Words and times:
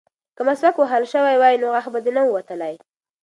که 0.37 0.41
مسواک 0.47 0.75
وهل 0.79 1.03
شوی 1.13 1.35
وای 1.41 1.55
نو 1.61 1.67
غاښ 1.73 1.85
به 1.93 1.99
نه 2.17 2.21
ووتلی. 2.25 2.75